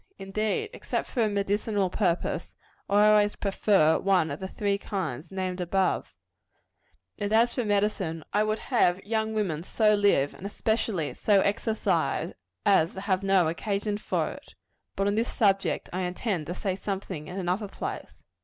Indeed, 0.17 0.71
except 0.73 1.07
for 1.09 1.21
a 1.21 1.29
medicinal 1.29 1.91
purpose, 1.91 2.55
I 2.89 3.05
always 3.07 3.35
prefer 3.35 3.99
one 3.99 4.31
of 4.31 4.39
the 4.39 4.47
three 4.47 4.79
kinds 4.79 5.29
named 5.29 5.61
above. 5.61 6.15
And 7.19 7.31
as 7.31 7.53
for 7.53 7.63
medicine, 7.63 8.23
I 8.33 8.41
would 8.43 8.57
have 8.57 9.03
young 9.05 9.35
women 9.35 9.61
so 9.61 9.93
live, 9.93 10.33
and 10.33 10.43
especially 10.47 11.13
so 11.13 11.41
exercise, 11.41 12.33
as 12.65 12.93
to 12.93 13.01
have 13.01 13.21
no 13.21 13.47
occasion 13.47 13.99
for 13.99 14.31
it. 14.31 14.55
But 14.95 15.05
on 15.05 15.13
this 15.13 15.31
subject 15.31 15.87
I 15.93 16.01
intend 16.01 16.47
to 16.47 16.55
say 16.55 16.75
something 16.75 17.27
in 17.27 17.37
another 17.37 17.67
place. 17.67 18.23